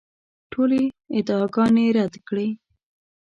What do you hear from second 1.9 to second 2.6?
رد کړې.